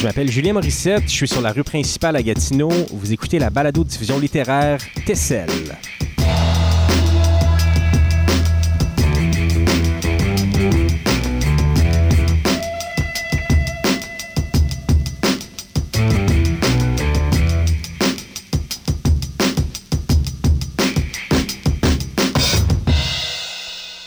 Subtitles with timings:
[0.00, 2.70] Je m'appelle Julien Morissette, je suis sur la rue principale à Gatineau.
[2.90, 5.50] Vous écoutez la balado-diffusion littéraire Tessel.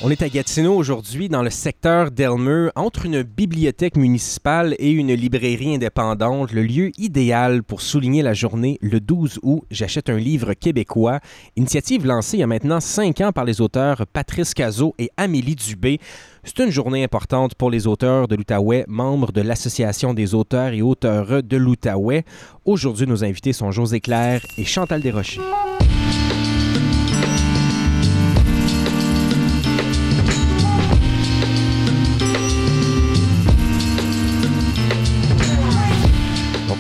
[0.06, 5.14] On est à Gatineau aujourd'hui, dans le secteur d'Elmer, entre une bibliothèque municipale et une
[5.14, 9.64] librairie indépendante, le lieu idéal pour souligner la journée le 12 août.
[9.72, 11.22] J'achète un livre québécois,
[11.56, 15.56] initiative lancée il y a maintenant cinq ans par les auteurs Patrice Cazot et Amélie
[15.56, 16.00] Dubé.
[16.44, 20.82] C'est une journée importante pour les auteurs de l'Outaouais, membres de l'Association des auteurs et
[20.82, 22.26] auteurs de l'Outaouais.
[22.66, 25.40] Aujourd'hui, nos invités sont José Claire et Chantal Desrochers.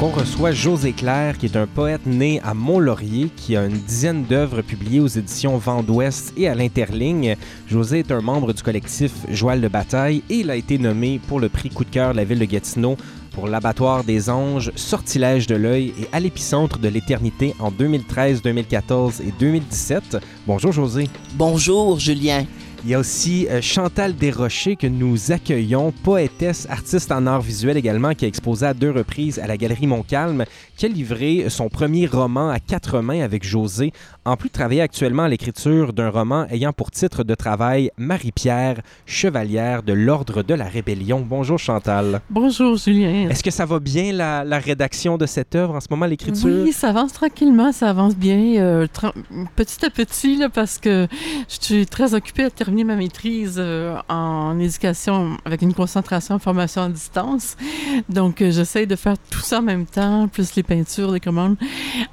[0.03, 4.25] On reçoit José Claire, qui est un poète né à Mont-Laurier, qui a une dizaine
[4.25, 7.37] d'œuvres publiées aux éditions Vent d'Ouest et à l'Interligne.
[7.69, 11.39] José est un membre du collectif Joël de Bataille et il a été nommé pour
[11.39, 12.97] le prix Coup de cœur de la ville de Gatineau
[13.31, 19.21] pour l'Abattoir des Anges, Sortilège de l'œil et à l'épicentre de l'éternité en 2013, 2014
[19.21, 20.17] et 2017.
[20.45, 21.07] Bonjour José.
[21.35, 22.45] Bonjour Julien.
[22.85, 27.77] Il y a aussi euh, Chantal Desrochers que nous accueillons, poétesse, artiste en art visuel
[27.77, 30.43] également, qui a exposé à deux reprises à la Galerie Montcalm,
[30.75, 33.93] qui a livré son premier roman à quatre mains avec José,
[34.25, 38.81] en plus de travailler actuellement à l'écriture d'un roman ayant pour titre de travail Marie-Pierre,
[39.05, 41.25] chevalière de l'Ordre de la Rébellion.
[41.25, 42.19] Bonjour Chantal.
[42.29, 43.29] Bonjour Julien.
[43.29, 46.63] Est-ce que ça va bien la, rédaction de cette œuvre en ce moment, l'écriture?
[46.65, 48.87] Oui, ça avance tranquillement, ça avance bien, euh,
[49.55, 51.07] petit à petit, là, parce que
[51.47, 56.39] je suis très occupée à terminer ma maîtrise euh, en éducation avec une concentration en
[56.39, 57.55] formation à distance.
[58.09, 61.57] Donc, euh, j'essaie de faire tout ça en même temps, plus les peintures, les commandes.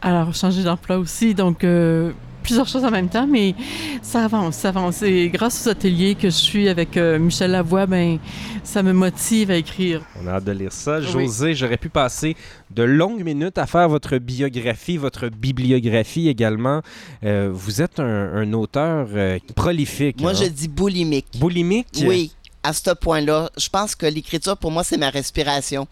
[0.02, 1.34] Alors, changer d'emploi aussi.
[1.34, 2.12] Donc, euh,
[2.50, 3.54] plusieurs choses en même temps, mais
[4.02, 5.02] ça avance, ça avance.
[5.02, 8.18] Et grâce aux ateliers que je suis avec euh, Michel Lavoie, ben,
[8.64, 10.02] ça me motive à écrire.
[10.20, 11.00] On a hâte de lire ça.
[11.00, 12.36] José, j'aurais pu passer
[12.72, 16.82] de longues minutes à faire votre biographie, votre bibliographie également.
[17.22, 20.20] Euh, vous êtes un, auteur euh, prolifique.
[20.20, 20.34] Moi, hein?
[20.34, 21.26] je dis boulimique.
[21.38, 21.86] Boulimique?
[22.02, 22.32] Oui.
[22.64, 25.86] À ce point-là, je pense que l'écriture, pour moi, c'est ma respiration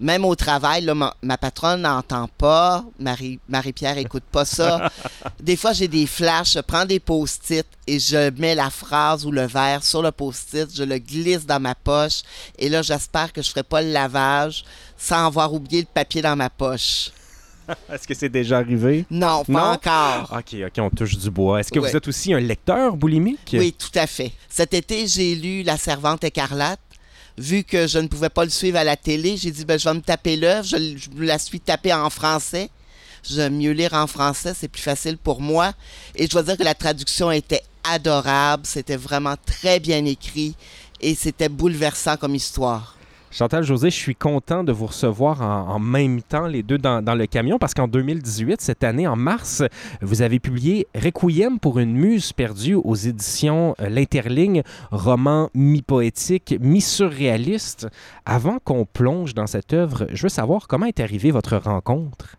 [0.00, 2.84] même au travail, là, ma, patronne n'entend pas.
[2.98, 4.90] Marie, Marie-Pierre écoute pas ça.
[5.40, 6.54] des fois, j'ai des flashs.
[6.54, 10.68] Je prends des post-it et je mets la phrase ou le verre sur le post-it.
[10.74, 12.22] Je le glisse dans ma poche.
[12.58, 14.64] Et là, j'espère que je ferai pas le lavage
[14.96, 17.10] sans avoir oublié le papier dans ma poche.
[17.92, 19.04] Est-ce que c'est déjà arrivé?
[19.10, 20.38] Non, pas encore.
[20.38, 21.60] OK, OK, on touche du bois.
[21.60, 23.50] Est-ce que vous êtes aussi un lecteur boulimique?
[23.52, 24.32] Oui, tout à fait.
[24.48, 26.80] Cet été, j'ai lu La Servante écarlate
[27.38, 29.88] vu que je ne pouvais pas le suivre à la télé, j'ai dit, ben, je
[29.88, 30.64] vais me taper l'œuvre.
[30.64, 32.68] Je, je, la suis tapée en français.
[33.22, 35.72] J'aime mieux lire en français, c'est plus facile pour moi.
[36.14, 40.54] Et je dois dire que la traduction était adorable, c'était vraiment très bien écrit
[41.00, 42.97] et c'était bouleversant comme histoire.
[43.30, 47.26] Chantal José, je suis content de vous recevoir en, même temps, les deux dans, le
[47.26, 49.62] camion, parce qu'en 2018, cette année, en mars,
[50.00, 57.88] vous avez publié Requiem pour une muse perdue aux éditions euh, L'Interligne, roman mi-poétique, mi-surréaliste.
[58.24, 62.36] Avant qu'on plonge dans cette œuvre, je veux savoir comment est arrivée votre rencontre.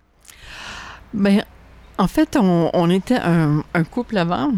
[1.14, 1.44] Bien,
[2.00, 4.52] en fait, on, était un, un couple avant.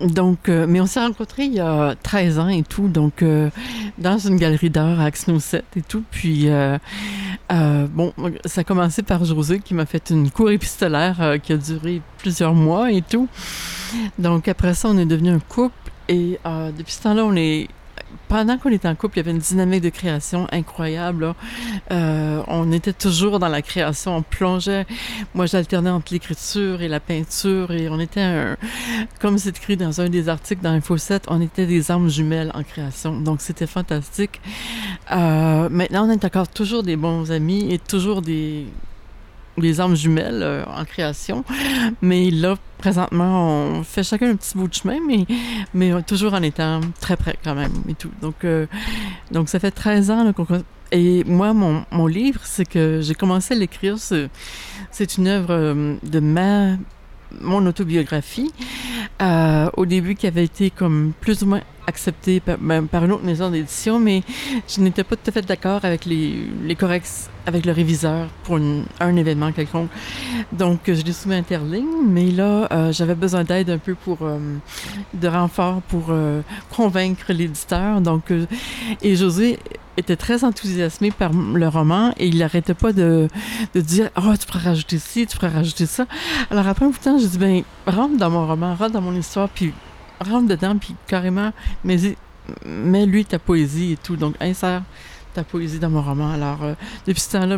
[0.00, 3.50] Donc, euh, mais on s'est rencontrés il y a 13 ans et tout, donc euh,
[3.98, 6.04] dans une galerie d'art à Axno 7 et tout.
[6.10, 6.78] Puis, euh,
[7.48, 8.12] bon,
[8.44, 12.54] ça a commencé par José qui m'a fait une cour épistolaire qui a duré plusieurs
[12.54, 13.28] mois et tout.
[14.18, 15.74] Donc, après ça, on est devenu un couple
[16.08, 16.38] et
[16.76, 17.68] depuis ce temps-là, on est
[18.28, 21.34] pendant qu'on était en couple, il y avait une dynamique de création incroyable.
[21.90, 24.86] Euh, on était toujours dans la création, on plongeait.
[25.34, 28.56] Moi, j'alternais entre l'écriture et la peinture et on était, un,
[29.20, 32.50] comme c'est écrit dans un des articles dans Info 7, on était des âmes jumelles
[32.54, 33.18] en création.
[33.20, 34.40] Donc, c'était fantastique.
[35.10, 38.66] Euh, maintenant, on est encore toujours des bons amis et toujours des,
[39.62, 41.44] les âmes jumelles euh, en création.
[42.02, 45.26] Mais là, présentement, on fait chacun un petit bout de chemin, mais,
[45.74, 48.10] mais toujours en étant très près quand même et tout.
[48.22, 48.66] Donc, euh,
[49.30, 50.46] donc ça fait 13 ans qu'on
[50.90, 53.96] et moi, mon, mon livre, c'est que j'ai commencé à l'écrire.
[53.98, 56.76] C'est une œuvre euh, de ma
[57.42, 58.50] mon autobiographie,
[59.20, 63.24] au début qui avait été comme plus ou moins acceptée par, ben, par une autre
[63.24, 64.22] maison d'édition, mais
[64.68, 68.58] je n'étais pas tout à fait d'accord avec les, les corrects, avec le réviseur pour
[69.00, 69.88] un événement quelconque.
[70.52, 74.18] Donc, je l'ai soumis à Interligne, mais là, euh, j'avais besoin d'aide un peu pour,
[74.22, 74.38] euh,
[75.14, 76.12] de renfort pour
[76.70, 78.00] convaincre l'éditeur.
[78.00, 78.32] Donc,
[79.02, 79.58] et José
[79.98, 83.28] était très enthousiasmé par le roman et il n'arrêtait pas de,
[83.74, 86.06] de dire Oh, tu pourrais rajouter ci, tu pourrais rajouter ça.
[86.50, 89.00] Alors après un bout de temps, j'ai dit Ben, rentre dans mon roman, rentre dans
[89.00, 89.72] mon histoire, puis
[90.20, 91.52] rentre dedans, puis carrément,
[91.84, 91.96] mais
[92.64, 94.16] mets lui ta poésie et tout.
[94.16, 94.82] Donc, insère
[95.34, 96.30] ta poésie dans mon roman.
[96.30, 96.74] Alors, euh,
[97.06, 97.56] depuis ce temps-là.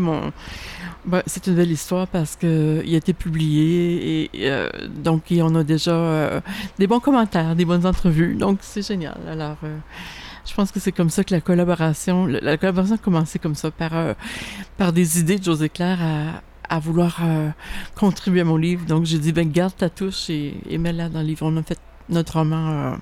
[1.07, 5.65] Ben, c'est une belle histoire parce qu'il a été publié et euh, donc on a
[5.65, 6.41] déjà euh,
[6.79, 8.35] des bons commentaires, des bonnes entrevues.
[8.35, 9.19] Donc, c'est génial.
[9.27, 9.57] Alors,
[10.45, 13.71] je pense que c'est comme ça que la collaboration, la collaboration a commencé comme ça,
[13.71, 13.93] par,
[14.77, 17.21] par des idées de José Claire à, à vouloir
[17.95, 18.85] contribuer à mon livre.
[18.85, 21.47] Donc, j'ai dit, ben, garde ta touche et, et mets-la dans le livre.
[21.47, 21.79] On a fait
[22.11, 22.97] notre roman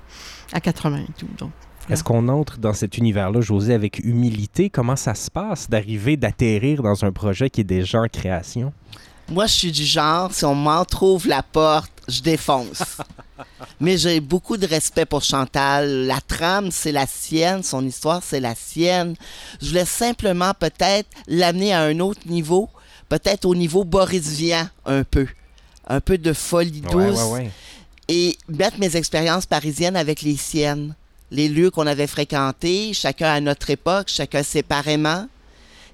[0.53, 1.27] à 80 et tout.
[1.37, 1.51] Donc,
[1.89, 4.69] est-ce qu'on entre dans cet univers-là, José, avec humilité?
[4.69, 8.71] Comment ça se passe d'arriver, d'atterrir dans un projet qui est déjà en création?
[9.27, 12.83] Moi, je suis du genre, si on m'en trouve la porte, je défonce.
[13.79, 16.05] Mais j'ai beaucoup de respect pour Chantal.
[16.05, 17.63] La trame, c'est la sienne.
[17.63, 19.15] Son histoire, c'est la sienne.
[19.61, 22.69] Je voulais simplement peut-être l'amener à un autre niveau,
[23.07, 25.27] peut-être au niveau borisvien, un peu.
[25.87, 27.19] Un peu de folie douce.
[28.09, 30.95] Et mettre mes expériences parisiennes avec les siennes
[31.31, 35.27] les lieux qu'on avait fréquentés, chacun à notre époque, chacun séparément,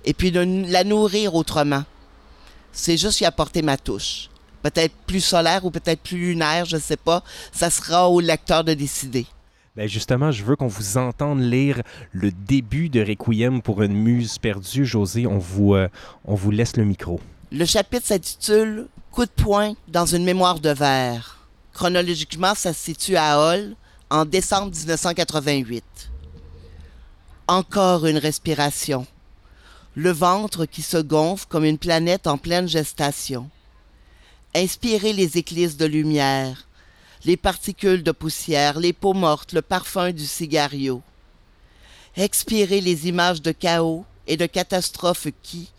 [0.06, 1.84] et puis de la nourrir autrement.
[2.72, 4.30] C'est juste y apporter ma touche.
[4.62, 7.24] Peut-être plus solaire ou peut-être plus lunaire, je ne sais pas.
[7.52, 9.26] Ça sera au lecteur de décider.
[9.76, 11.82] Ben justement, je veux qu'on vous entende lire
[12.14, 14.86] le début de Requiem pour une muse perdue.
[14.86, 15.90] José, on vous, euh,
[16.24, 17.20] on vous laisse le micro.
[17.52, 21.35] Le chapitre s'intitule Coup de poing dans une mémoire de verre.
[21.76, 23.76] Chronologiquement, ça se situe à Hall,
[24.10, 25.84] en décembre 1988.
[27.50, 29.06] Encore une respiration.
[29.94, 33.50] Le ventre qui se gonfle comme une planète en pleine gestation.
[34.56, 36.66] Inspirez les éclisses de lumière,
[37.26, 41.02] les particules de poussière, les peaux mortes, le parfum du cigario.
[42.16, 45.74] Expirez les images de chaos et de catastrophes qui,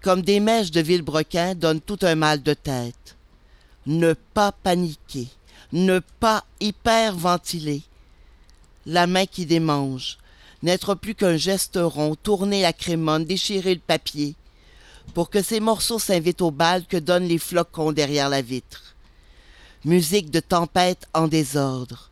[0.00, 3.15] comme des mèches de vilebrequin, donnent tout un mal de tête.
[3.86, 5.28] Ne pas paniquer
[5.72, 7.82] ne pas hyperventiler.
[8.86, 10.18] La main qui démange,
[10.62, 14.34] n'être plus qu'un geste rond, tourner la crémone, déchirer le papier,
[15.14, 18.94] pour que ces morceaux s'invitent au bal que donnent les flocons derrière la vitre.
[19.84, 22.10] Musique de tempête en désordre,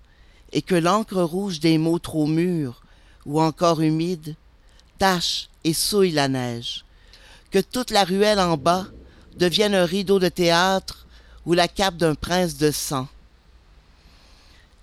[0.52, 2.82] et que l'encre rouge des mots trop mûrs,
[3.26, 4.36] ou encore humides,
[4.98, 6.84] tache et souille la neige.
[7.50, 8.86] Que toute la ruelle en bas
[9.36, 11.03] devienne un rideau de théâtre
[11.46, 13.08] ou la cape d'un prince de sang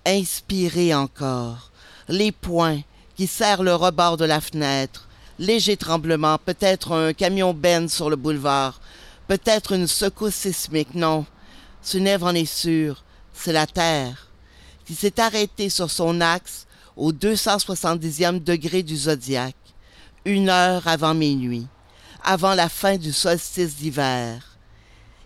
[0.04, 1.70] Inspirez encore.
[2.08, 2.82] Les poings
[3.14, 5.08] qui serrent le rebord de la fenêtre.
[5.38, 8.80] Léger tremblement, peut-être un camion Ben sur le boulevard.
[9.28, 10.94] Peut-être une secousse sismique.
[10.94, 11.24] Non,
[11.82, 13.04] ce nèvre en est sûr.
[13.32, 14.28] C'est la Terre
[14.84, 16.66] qui s'est arrêtée sur son axe
[16.96, 19.54] au 270e degré du zodiaque,
[20.24, 21.66] une heure avant minuit,
[22.24, 24.51] avant la fin du solstice d'hiver.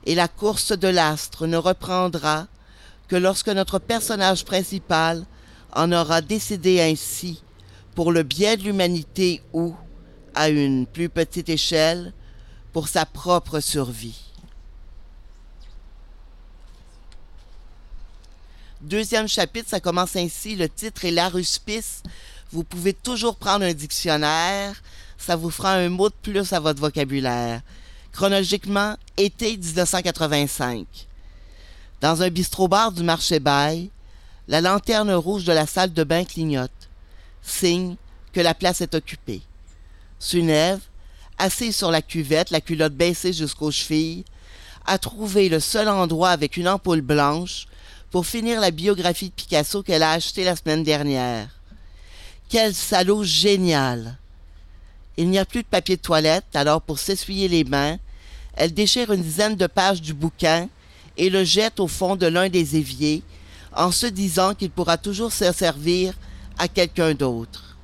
[0.06, 2.46] Et la course de l'astre ne reprendra
[3.08, 5.24] que lorsque notre personnage principal
[5.72, 7.42] en aura décidé ainsi
[7.94, 9.74] pour le bien de l'humanité ou,
[10.34, 12.12] à une plus petite échelle,
[12.72, 14.20] pour sa propre survie.
[18.82, 20.54] Deuxième chapitre, ça commence ainsi.
[20.54, 22.02] Le titre est l'aruspice.
[22.52, 24.80] Vous pouvez toujours prendre un dictionnaire.
[25.18, 27.62] Ça vous fera un mot de plus à votre vocabulaire.
[28.16, 30.86] Chronologiquement, été 1985.
[32.00, 33.90] Dans un bistrot-bar du marché bail,
[34.48, 36.88] la lanterne rouge de la salle de bain clignote,
[37.42, 37.96] signe
[38.32, 39.42] que la place est occupée.
[40.18, 40.80] Sunève,
[41.36, 44.24] assise sur la cuvette, la culotte baissée jusqu'aux chevilles,
[44.86, 47.66] a trouvé le seul endroit avec une ampoule blanche
[48.10, 51.50] pour finir la biographie de Picasso qu'elle a achetée la semaine dernière.
[52.48, 54.16] Quel salaud génial!
[55.18, 57.98] Il n'y a plus de papier de toilette, alors pour s'essuyer les mains,
[58.56, 60.68] elle déchire une dizaine de pages du bouquin
[61.16, 63.22] et le jette au fond de l'un des éviers,
[63.74, 66.14] en se disant qu'il pourra toujours se servir
[66.58, 67.76] à quelqu'un d'autre.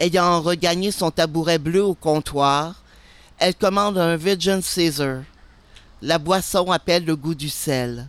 [0.00, 2.82] Ayant regagné son tabouret bleu au comptoir,
[3.38, 5.22] elle commande un Virgin Caesar.
[6.02, 8.08] La boisson appelle le goût du sel.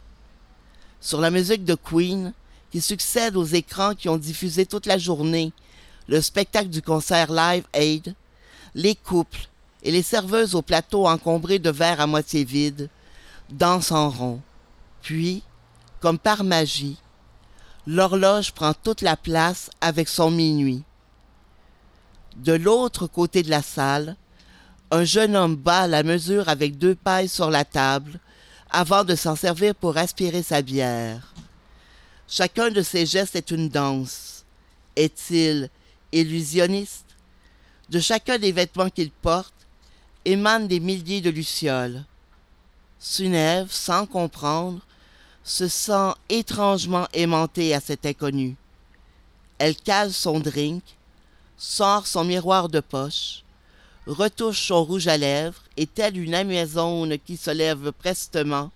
[0.99, 2.33] Sur la musique de Queen,
[2.71, 5.51] qui succède aux écrans qui ont diffusé toute la journée
[6.07, 8.15] le spectacle du concert Live Aid,
[8.73, 9.50] les couples
[9.83, 12.89] et les serveuses au plateau encombré de verres à moitié vides
[13.49, 14.41] danse en rond.
[15.01, 15.43] Puis,
[15.99, 16.97] comme par magie,
[17.87, 20.83] l'horloge prend toute la place avec son minuit.
[22.37, 24.15] De l'autre côté de la salle,
[24.91, 28.19] un jeune homme bat la mesure avec deux pailles sur la table
[28.69, 31.33] avant de s'en servir pour aspirer sa bière.
[32.27, 34.45] Chacun de ses gestes est une danse.
[34.95, 35.69] Est-il
[36.11, 37.05] illusionniste?
[37.89, 39.60] De chacun des vêtements qu'il porte
[40.25, 42.03] émanent des milliers de lucioles.
[42.99, 44.81] Sunève, sans comprendre,
[45.43, 48.55] se sent étrangement aimantée à cet inconnu.
[49.57, 50.83] Elle cale son drink,
[51.57, 53.43] sort son miroir de poche,
[54.05, 58.71] retouche son rouge à lèvres et telle une Amazone qui se lève prestement,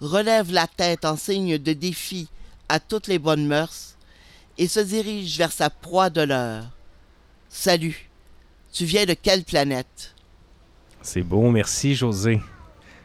[0.00, 2.28] relève la tête en signe de défi
[2.68, 3.96] à toutes les bonnes mœurs
[4.58, 6.64] et se dirige vers sa proie de l'heure.
[7.48, 8.10] Salut,
[8.72, 10.11] tu viens de quelle planète?
[11.02, 12.40] C'est beau, merci José.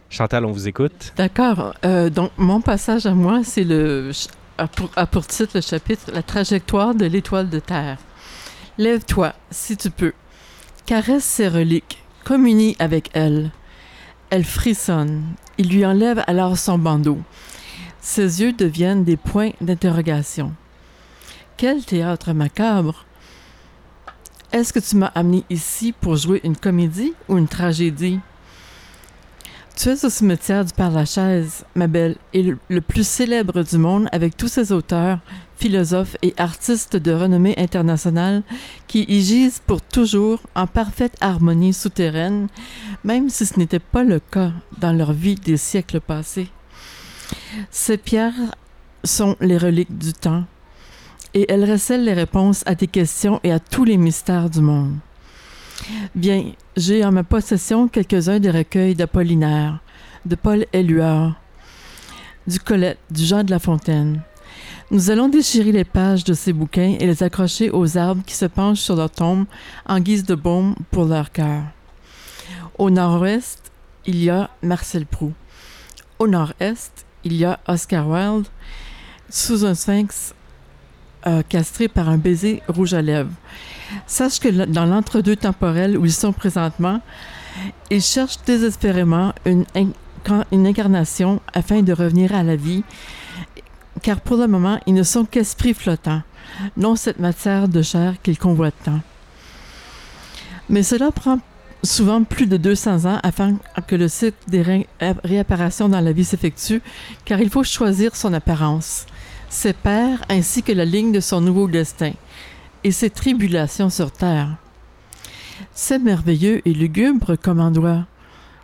[0.10, 1.14] Chantal, on vous écoute.
[1.18, 1.74] D'accord.
[1.84, 4.12] Euh, donc, mon passage à moi, c'est le
[4.68, 7.98] pour, a pour titre le chapitre La trajectoire de l'étoile de terre.
[8.78, 10.14] Lève-toi, si tu peux.
[10.86, 12.04] Caresse ses reliques.
[12.24, 13.52] Communie avec elle.
[14.30, 15.24] Elle frissonne.
[15.58, 17.18] Il lui enlève alors son bandeau.
[18.00, 20.54] Ses yeux deviennent des points d'interrogation.
[21.58, 23.07] Quel théâtre macabre!
[24.54, 28.20] Est-ce que tu m'as amené ici pour jouer une comédie ou une tragédie?
[29.76, 34.38] Tu es au cimetière du Père-Lachaise, ma belle, et le plus célèbre du monde avec
[34.38, 35.20] tous ses auteurs,
[35.58, 38.42] philosophes et artistes de renommée internationale
[38.88, 42.48] qui y gisent pour toujours en parfaite harmonie souterraine,
[43.04, 46.50] même si ce n'était pas le cas dans leur vie des siècles passés.
[47.70, 48.56] Ces pierres
[49.04, 50.46] sont les reliques du temps,
[51.38, 54.96] et elles recèlent les réponses à tes questions et à tous les mystères du monde.
[56.16, 59.80] Bien, j'ai en ma possession quelques-uns des recueils d'Apollinaire,
[60.26, 61.40] de Paul Éluard,
[62.48, 64.22] du Colette, du Jean de La Fontaine.
[64.90, 68.46] Nous allons déchirer les pages de ces bouquins et les accrocher aux arbres qui se
[68.46, 69.46] penchent sur leur tombe
[69.86, 71.62] en guise de baume pour leur cœur.
[72.80, 73.72] Au nord-ouest,
[74.08, 75.36] il y a Marcel Proust.
[76.18, 78.48] Au nord-est, il y a Oscar Wilde,
[79.30, 80.34] sous un sphinx
[81.26, 81.42] euh,
[81.94, 83.32] par un baiser rouge à lèvres.
[84.06, 87.02] Sache que dans l'entre-deux temporel où ils sont présentement,
[87.90, 89.66] ils cherchent désespérément une,
[90.52, 92.84] une incarnation afin de revenir à la vie,
[94.02, 96.22] car pour le moment, ils ne sont qu'esprits flottants,
[96.76, 99.00] non cette matière de chair qu'ils convoitent tant.
[100.70, 101.40] Mais cela prend
[101.84, 103.58] souvent plus de 200 ans afin
[103.88, 104.86] que le cycle des
[105.24, 106.82] réapparitions dans la vie s'effectue,
[107.26, 109.06] car il faut choisir son apparence,
[109.50, 112.14] ses pères ainsi que la ligne de son nouveau destin
[112.84, 114.58] et ses tribulations sur terre.
[115.74, 118.06] C'est merveilleux et lugubre comme endroit.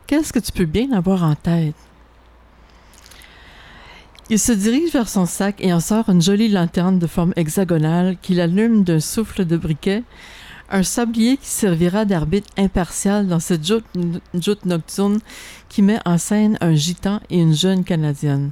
[0.08, 1.76] Qu'est-ce que tu peux bien avoir en tête?
[4.30, 8.18] Il se dirige vers son sac et en sort une jolie lanterne de forme hexagonale
[8.22, 10.04] qu'il allume d'un souffle de briquet,
[10.70, 13.86] un sablier qui servira d'arbitre impartial dans cette joute,
[14.66, 15.20] nocturne
[15.68, 18.52] qui met en scène un gitan et une jeune Canadienne.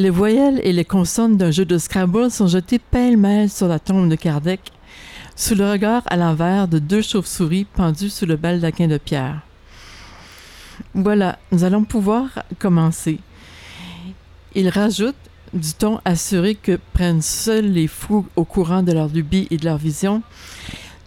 [0.00, 4.08] Les voyelles et les consonnes d'un jeu de Scrabble sont jetées pêle-mêle sur la tombe
[4.08, 4.72] de Kardec,
[5.36, 9.42] sous le regard à l'envers de deux chauves-souris pendues sous le baldaquin de pierre.
[10.94, 13.18] Voilà, nous allons pouvoir commencer.
[14.54, 15.16] Il rajoute,
[15.52, 19.66] du ton assuré que prennent seuls les fous au courant de leur lubie et de
[19.66, 20.22] leur vision,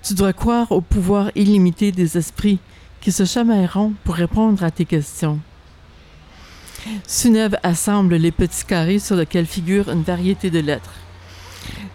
[0.04, 2.60] tu dois croire au pouvoir illimité des esprits
[3.02, 5.40] qui se chamailleront pour répondre à tes questions.
[7.08, 10.94] Sunève assemble les petits carrés sur lesquels figure une variété de lettres.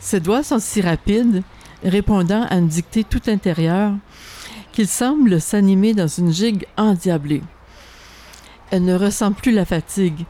[0.00, 1.42] Ses doigts sont si rapides,
[1.82, 3.94] répondant à une dictée tout intérieure,
[4.72, 7.42] qu'il semble s'animer dans une gigue endiablée.
[8.70, 10.24] Elle ne ressent plus la fatigue,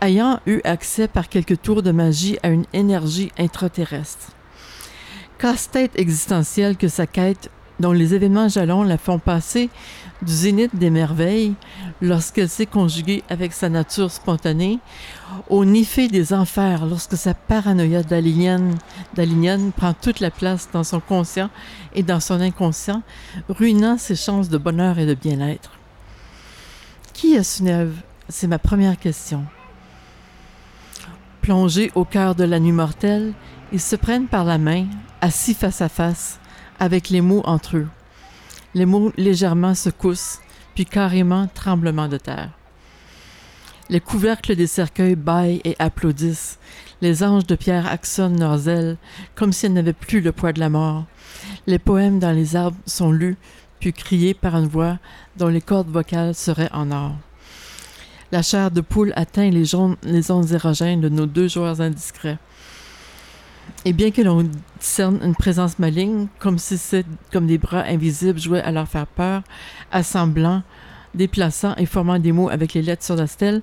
[0.00, 4.32] ayant eu accès par quelques tours de magie à une énergie intraterrestre.
[5.38, 7.50] Casse-tête existentielle que sa quête,
[7.80, 9.70] dont les événements jalons la font passer
[10.22, 11.54] du zénith des merveilles,
[12.02, 14.78] lorsqu'elle s'est conjuguée avec sa nature spontanée,
[15.48, 18.76] au nifé des enfers lorsque sa paranoïa d'alienne
[19.76, 21.48] prend toute la place dans son conscient
[21.94, 23.02] et dans son inconscient,
[23.48, 25.72] ruinant ses chances de bonheur et de bien-être.
[27.14, 27.94] Qui est Sunève?
[28.28, 29.44] C'est ma première question.
[31.40, 33.32] Plongés au cœur de la nuit mortelle,
[33.72, 34.86] ils se prennent par la main,
[35.20, 36.39] assis face à face,
[36.80, 37.88] avec les mots entre eux.
[38.74, 40.40] Les mots légèrement secoussent,
[40.74, 42.50] puis carrément tremblement de terre.
[43.88, 46.58] Les couvercles des cercueils baillent et applaudissent.
[47.02, 48.96] Les anges de pierre actionnent leurs ailes,
[49.34, 51.04] comme si elles n'avaient plus le poids de la mort.
[51.66, 53.36] Les poèmes dans les arbres sont lus,
[53.80, 54.98] puis criés par une voix
[55.36, 57.12] dont les cordes vocales seraient en or.
[58.30, 59.72] La chair de poule atteint les,
[60.04, 62.38] les ondes érogènes de nos deux joueurs indiscrets.
[63.84, 64.48] Et bien que l'on
[64.78, 69.06] discerne une présence maligne, comme si c'est comme des bras invisibles jouaient à leur faire
[69.06, 69.42] peur,
[69.90, 70.62] assemblant,
[71.14, 73.62] déplaçant et formant des mots avec les lettres sur la stèle,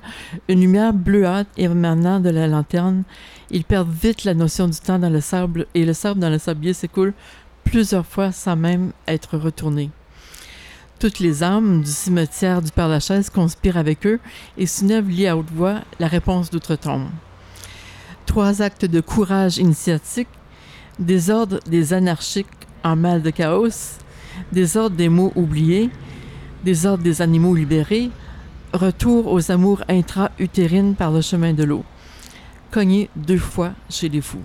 [0.49, 3.03] une lumière bleuâtre émanant de la lanterne,
[3.51, 6.39] ils perdent vite la notion du temps dans le sable et le sable dans le
[6.39, 7.13] sablier s'écoule
[7.63, 9.91] plusieurs fois sans même être retournés.
[10.99, 14.19] Toutes les âmes du cimetière du Père-Lachaise conspirent avec eux
[14.57, 17.07] et Sunève lit à haute voix la réponse d'outre-tombe.
[18.27, 20.27] Trois actes de courage initiatique,
[20.99, 22.45] désordre des anarchiques
[22.83, 23.97] en mal de chaos,
[24.51, 25.89] désordre des mots oubliés,
[26.63, 28.11] désordre des animaux libérés,
[28.73, 31.83] retour aux amours intra-utérines par le chemin de l'eau.
[32.69, 34.43] Cogné deux fois chez les fous.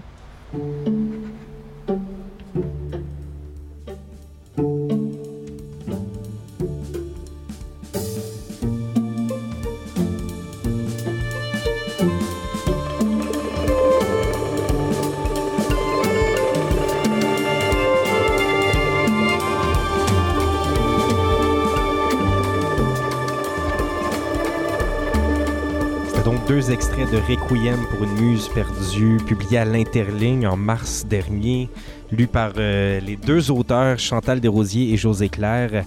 [26.72, 31.68] Extraits de Requiem pour une muse perdue, publié à l'Interligne en mars dernier,
[32.10, 35.84] lu par euh, les deux auteurs Chantal Desrosiers et José Claire.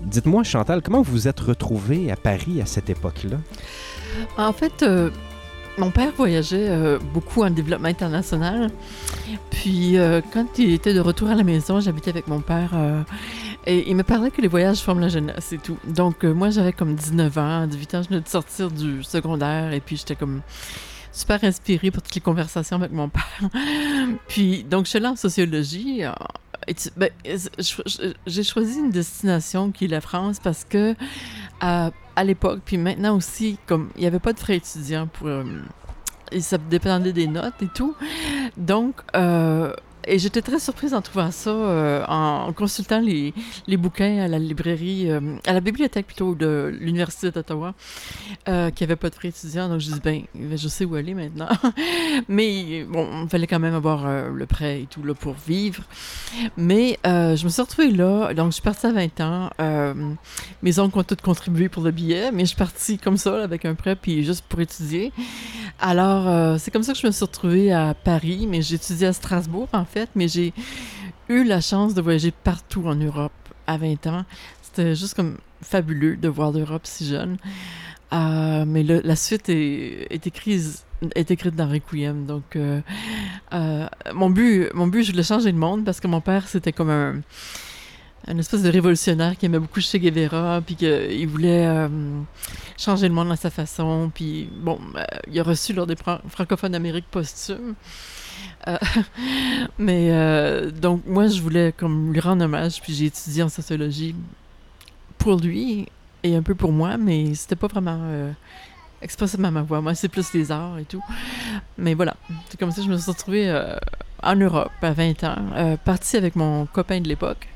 [0.00, 3.38] Dites-moi, Chantal, comment vous vous êtes retrouvée à Paris à cette époque-là?
[4.36, 5.10] En fait, euh,
[5.76, 8.70] mon père voyageait euh, beaucoup en développement international.
[9.50, 9.96] Puis,
[10.32, 12.70] quand il était de retour à la maison, j'habitais avec mon père.
[13.66, 15.78] Euh, et il me parlait que les voyages forment la jeunesse et tout.
[15.84, 18.02] Donc, euh, moi, j'avais comme 19 ans, 18 ans.
[18.02, 19.72] Je venais de sortir du secondaire.
[19.72, 20.42] Et puis, j'étais comme
[21.12, 23.50] super inspirée pour toutes les conversations avec mon père.
[24.28, 26.04] puis, donc, je suis là en sociologie.
[26.04, 26.12] euh,
[26.96, 30.94] ben, je- j'ai choisi une destination qui est la France parce que
[31.60, 31.90] à,
[32.24, 35.28] l'époque, puis maintenant aussi, comme il n'y avait pas de frais étudiants pour.
[35.28, 35.44] euh,
[36.40, 37.94] ça dépendait des notes et tout.
[38.58, 39.72] Donc, euh,
[40.06, 43.34] et j'étais très surprise en trouvant ça, euh, en consultant les,
[43.66, 47.74] les bouquins à la librairie, euh, à la bibliothèque plutôt de l'Université d'Ottawa,
[48.48, 49.68] euh, qui avait pas de frais étudiants.
[49.68, 51.48] Donc, je dis, ben, je sais où aller maintenant.
[52.28, 55.82] Mais bon, il fallait quand même avoir le prêt et tout là, pour vivre.
[56.56, 58.32] Mais je me suis retrouvée là.
[58.34, 59.50] Donc, je suis partie à 20 ans.
[60.62, 63.64] Mes oncles ont tous contribué pour le billet, mais je suis partie comme ça, avec
[63.64, 65.12] un prêt, puis juste pour étudier.
[65.80, 69.68] Alors, c'est comme ça que je me suis retrouvée à Paris, mais étudié à Strasbourg,
[69.72, 70.52] en fait, mais j'ai
[71.28, 73.32] eu la chance de voyager partout en Europe
[73.66, 74.24] à 20 ans.
[74.62, 77.36] C'était juste comme fabuleux de voir l'Europe si jeune.
[78.12, 82.26] Euh, mais la suite est, est, écrite, dans Requiem.
[82.26, 82.80] Donc, euh,
[83.52, 86.72] euh, mon, but, mon but, je voulais changer le monde parce que mon père, c'était
[86.72, 87.20] comme un,
[88.38, 91.88] espèce de révolutionnaire qui aimait beaucoup Che Guevara, puis qu'il voulait
[92.78, 94.10] changer le monde à sa façon.
[94.14, 94.78] Puis, bon,
[95.30, 97.74] il a reçu l'ordre des Fran- francophones d'Amérique posthume.
[98.66, 98.76] Euh,
[99.78, 104.14] mais euh, donc, moi, je voulais comme lui rendre hommage, puis j'ai étudié en sociologie
[105.18, 105.86] pour lui
[106.22, 108.32] et un peu pour moi, mais c'était pas vraiment euh,
[109.02, 109.80] expressément ma voix.
[109.80, 111.02] Moi, c'est plus les arts et tout.
[111.76, 112.16] Mais voilà,
[112.48, 113.62] c'est comme ça que je me suis retrouvée
[114.22, 117.48] en Europe à 20 ans, partie avec mon copain de l'époque.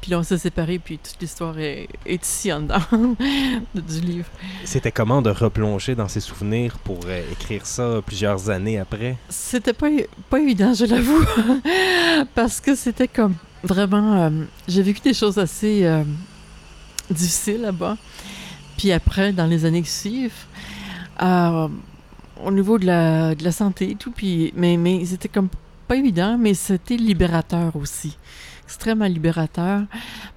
[0.00, 2.78] Puis là, on s'est séparés, puis toute l'histoire est, est ici en dedans
[3.74, 4.28] de- du livre.
[4.64, 9.16] C'était comment de replonger dans ses souvenirs pour euh, écrire ça plusieurs années après?
[9.28, 9.88] C'était pas,
[10.30, 11.22] pas évident, je l'avoue,
[12.34, 14.22] parce que c'était comme vraiment.
[14.22, 14.30] euh,
[14.68, 16.02] J'ai vécu des choses assez euh,
[17.10, 17.98] difficiles là-bas.
[18.78, 20.46] Puis après, dans les années qui suivent,
[21.20, 25.48] au niveau de la, de la santé et tout, puis, mais, mais c'était comme
[25.86, 28.16] pas évident, mais c'était libérateur aussi.
[28.70, 29.82] Extrêmement libérateur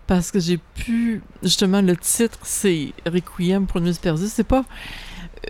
[0.07, 1.21] parce que j'ai pu.
[1.43, 4.25] Justement, le titre, c'est Requiem pour une muse perdue.
[4.27, 4.65] C'est pas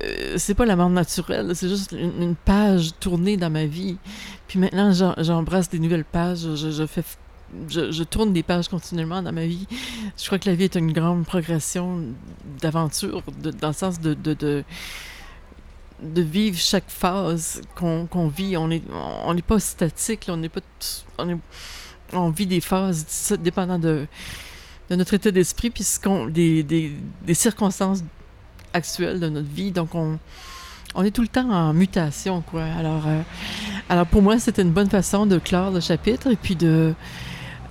[0.01, 3.95] euh, c'est pas la mort naturelle, c'est juste une, page tournée dans ma vie.
[4.47, 7.03] Puis maintenant, j'embrasse des nouvelles pages, je, fais,
[7.69, 9.65] je, tourne des pages continuellement dans ma vie.
[10.17, 12.01] Je crois que la vie est une grande progression
[12.59, 13.23] d'aventure,
[13.61, 14.33] dans le sens de, de,
[16.01, 18.57] de, vivre chaque phase qu'on vit.
[18.57, 18.81] On n'est
[19.25, 20.61] on n'est pas statique, on n'est pas,
[21.19, 21.37] est-
[22.13, 24.07] on vit des phases dépendant de,
[24.89, 28.03] notre état d'esprit, puis ce qu'on- des, des, circonstances
[28.73, 29.71] actuelles de notre vie.
[29.71, 30.19] Donc, on,
[31.03, 32.63] est tout le temps en mutation, quoi.
[32.63, 33.21] Alors, euh,
[33.89, 36.93] alors pour moi, c'était une bonne façon de clore le chapitre et puis de,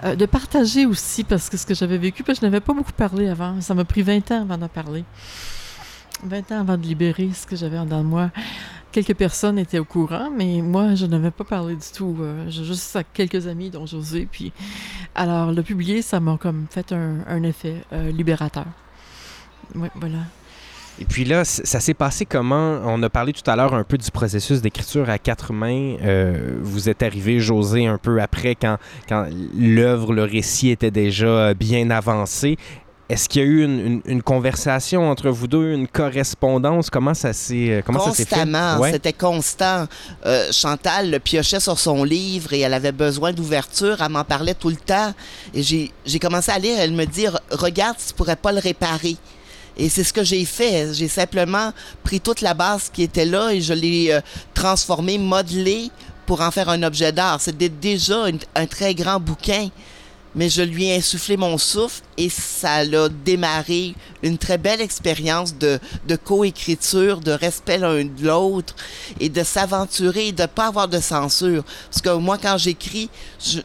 [0.05, 3.61] euh, partager aussi, parce que ce que j'avais vécu, je n'avais pas beaucoup parlé avant.
[3.61, 5.05] Ça m'a pris 20 ans avant d'en parler.
[6.25, 8.31] 20 ans avant de libérer ce que j'avais en moi.
[8.93, 12.15] Quelques personnes étaient au courant, mais moi, je n'avais pas parlé du tout.
[12.21, 14.29] Euh, J'ai juste à quelques amis, dont José.
[14.31, 14.53] Puis,
[15.15, 18.67] alors, le publier, ça m'a comme fait un, effet euh, libérateur.
[19.75, 20.19] Oui, voilà.
[21.01, 22.81] Et puis là, ça s'est passé comment?
[22.85, 25.97] On a parlé tout à l'heure un peu du processus d'écriture à quatre mains.
[26.03, 28.77] Euh, vous êtes arrivé, José, un peu après, quand,
[29.09, 29.27] quand
[29.59, 32.59] l'œuvre, le récit était déjà bien avancé.
[33.13, 36.89] Est-ce qu'il y a eu une, conversation entre vous deux, une correspondance?
[36.89, 38.37] Comment ça s'est euh, comment ça s'est fait?
[38.37, 39.87] Constamment, c'était constant.
[40.25, 43.99] Euh, Chantal le piochait sur son livre et elle avait besoin d'ouverture.
[44.01, 45.13] Elle m'en parlait tout le temps.
[45.53, 46.79] Et j'ai commencé à lire.
[46.79, 49.19] Elle me dit, regarde tu pourrais pas le réparer.
[49.77, 50.95] Et c'est ce que j'ai fait.
[50.95, 51.71] J'ai simplement
[52.05, 54.23] pris toute la base qui était là et je l'ai euh,
[54.55, 55.91] transformée, modelée
[56.25, 57.43] pour en faire un objet d'art.
[57.43, 59.69] C'était déjà un très grand bouquin
[60.35, 65.57] mais je lui ai insufflé mon souffle et ça l'a démarré une très belle expérience
[65.57, 65.79] de,
[66.25, 68.75] coécriture, de respect l'un de l'autre
[69.21, 71.65] et de s'aventurer, de pas avoir de censure.
[71.91, 73.11] Parce que moi, quand j'écris,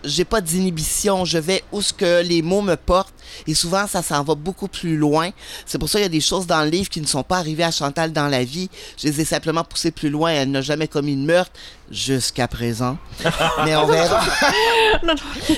[0.04, 3.14] j'ai pas d'inhibition, je vais où ce que les mots me portent
[3.48, 5.30] et souvent ça s'en va beaucoup plus loin.
[5.66, 7.38] C'est pour ça qu'il y a des choses dans le livre qui ne sont pas
[7.38, 8.70] arrivées à Chantal dans la vie.
[8.98, 10.32] Je les ai simplement poussées plus loin.
[10.32, 11.52] Elle n'a jamais commis de meurtre
[11.92, 12.98] jusqu'à présent.
[13.66, 14.24] Mais on verra.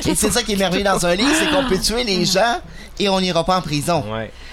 [0.06, 2.62] et c'est ça qui est merveilleux dans un livre, c'est qu'on peut tuer les gens
[3.00, 4.04] et on n'ira pas en prison.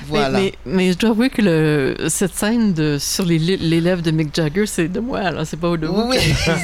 [0.06, 0.40] Voilà.
[0.64, 4.66] Mais, je dois avouer que le, cette scène de, sur les, lèvres de Mick Jagger,
[4.66, 5.20] c'est de moi.
[5.20, 6.08] Alors, c'est pas de vous.
[6.08, 6.16] Oui.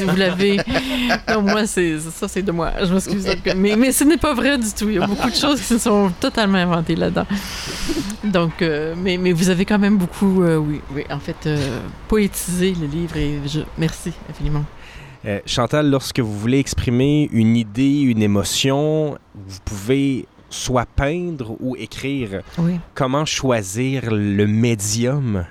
[0.07, 0.59] vous l'avez.
[1.29, 2.73] Non, moi, c'est, ça, c'est de moi.
[2.83, 3.27] Je m'excuse.
[3.57, 4.89] Mais, mais ce n'est pas vrai du tout.
[4.89, 7.27] Il y a beaucoup de choses qui se sont totalement inventées là-dedans.
[8.25, 11.81] Donc, euh, mais, mais vous avez quand même beaucoup, euh, oui, oui, en fait, euh,
[12.09, 14.65] poétisé le livre et je, merci infiniment.
[15.25, 21.75] Euh, Chantal, lorsque vous voulez exprimer une idée, une émotion, vous pouvez soit peindre ou
[21.77, 22.43] écrire.
[22.95, 25.47] Comment choisir le médium?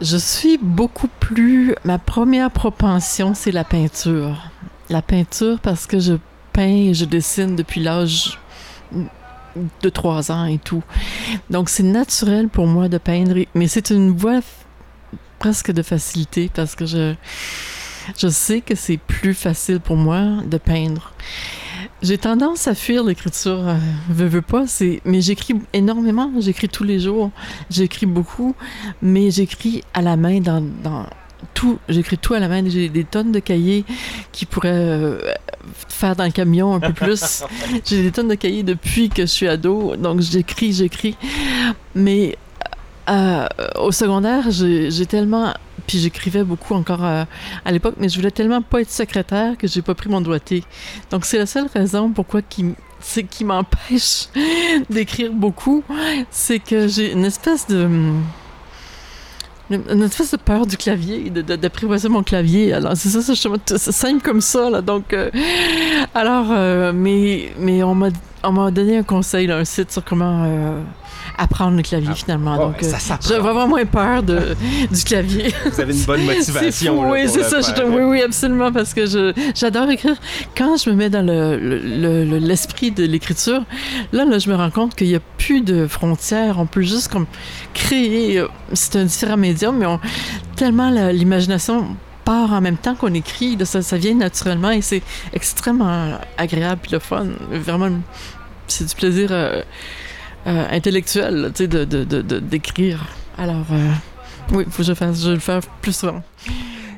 [0.00, 1.74] Je suis beaucoup plus...
[1.84, 4.50] Ma première propension, c'est la peinture.
[4.90, 6.14] La peinture parce que je
[6.52, 8.38] peins et je dessine depuis l'âge
[9.82, 10.82] de trois ans et tout.
[11.50, 14.40] Donc c'est naturel pour moi de peindre, mais c'est une voie
[15.38, 17.14] presque de facilité parce que je
[18.16, 21.12] je sais que c'est plus facile pour moi de peindre.
[22.06, 23.74] J'ai tendance à fuir l'écriture, euh,
[24.08, 27.32] veux, veux pas, c'est, mais j'écris énormément, j'écris tous les jours,
[27.68, 28.54] j'écris beaucoup,
[29.02, 31.06] mais j'écris à la main dans, dans
[31.52, 33.84] tout, j'écris tout à la main, j'ai des tonnes de cahiers
[34.30, 35.18] qui pourraient euh,
[35.88, 37.42] faire dans le camion un peu plus.
[37.84, 41.16] j'ai des tonnes de cahiers depuis que je suis ado, donc j'écris, j'écris,
[41.96, 42.38] mais
[43.10, 43.48] euh,
[43.80, 45.54] au secondaire, j'ai tellement
[45.86, 47.24] puis j'écrivais beaucoup encore euh,
[47.64, 50.64] à, l'époque, mais je voulais tellement pas être secrétaire que j'ai pas pris mon doigté.
[51.10, 52.74] Donc c'est la seule raison pourquoi qui
[53.30, 54.28] qui m'empêche
[54.90, 55.84] d'écrire beaucoup,
[56.30, 57.88] c'est que j'ai une espèce de
[59.70, 62.72] une espèce de peur du clavier, d'apprivoiser mon clavier.
[62.72, 64.80] Alors, c'est ça, c'est simple comme ça, là.
[64.80, 65.28] Donc, euh,
[66.14, 70.44] alors, euh, mais, mais on m'a donné un conseil, un site sur comment
[71.38, 72.14] apprendre le clavier ah.
[72.14, 72.56] finalement.
[72.56, 72.92] Donc, euh,
[73.26, 74.56] j'ai vraiment moins peur de,
[74.90, 75.52] du clavier.
[75.64, 77.10] Vous avez une bonne motivation.
[77.10, 77.60] oui, c'est ça.
[77.86, 80.16] oui, oui, absolument, parce que j'adore écrire.
[80.56, 83.62] Quand je me mets dans l'esprit le, de l'écriture,
[84.12, 86.58] là, là, je me rends compte qu'il n'y a plus de frontières.
[86.58, 87.26] On peut juste comme
[87.74, 88.38] créer.
[88.38, 90.00] Euh, c'est un différent médium, mais on,
[90.56, 93.56] tellement l'imagination part en même temps qu'on écrit.
[93.64, 97.26] Ça, ça vient naturellement et c'est extrêmement agréable et le fun.
[97.50, 97.90] Vraiment,
[98.66, 99.28] c'est du plaisir.
[99.30, 99.62] Euh,
[100.46, 103.06] euh, intellectuel, tu sais, de, d'écrire.
[103.38, 103.90] Alors, euh,
[104.52, 106.22] oui, faut que je, fasse, je le faire plus souvent.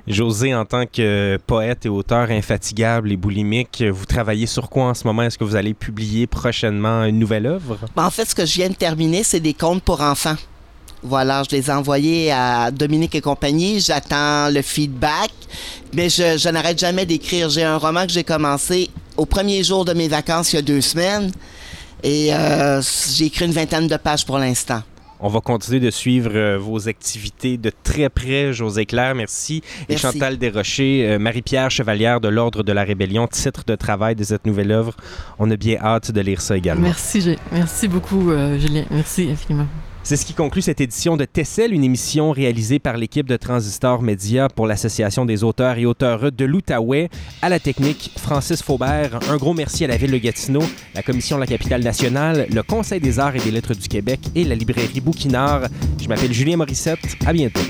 [0.06, 4.94] José, en tant que poète et auteur infatigable et boulimique, vous travaillez sur quoi en
[4.94, 5.22] ce moment?
[5.22, 7.78] Est-ce que vous allez publier prochainement une nouvelle œuvre?
[7.94, 10.36] Ben, en fait, ce que je viens de terminer, c'est des contes pour enfants.
[11.02, 13.80] Voilà, je les ai envoyés à Dominique et compagnie.
[13.80, 15.30] J'attends le feedback,
[15.94, 17.50] mais je, je n'arrête jamais d'écrire.
[17.50, 20.62] J'ai un roman que j'ai commencé au premier jour de mes vacances il y a
[20.62, 21.30] deux semaines.
[22.02, 22.80] Et euh,
[23.16, 24.82] j'ai écrit une vingtaine de pages pour l'instant.
[25.20, 29.16] On va continuer de suivre euh, vos activités de très près, José Claire.
[29.16, 29.62] Merci.
[29.88, 34.22] Et Chantal Desrochers, euh, Marie-Pierre Chevalière de l'Ordre de la Rébellion, titre de travail de
[34.22, 34.94] cette nouvelle œuvre.
[35.40, 36.82] On a bien hâte de lire ça également.
[36.82, 38.84] Merci, merci beaucoup, Julien.
[38.90, 39.66] Merci infiniment.
[40.08, 44.00] C'est ce qui conclut cette édition de Tessel, une émission réalisée par l'équipe de Transistor
[44.00, 47.10] Média pour l'Association des auteurs et auteurs de l'Outaouais.
[47.42, 49.20] À la technique, Francis Faubert.
[49.28, 50.62] Un gros merci à la Ville de Gatineau,
[50.94, 54.20] la Commission de la capitale nationale, le Conseil des arts et des lettres du Québec
[54.34, 55.66] et la librairie Bouquinard.
[56.00, 57.00] Je m'appelle Julien Morissette.
[57.26, 57.60] À bientôt.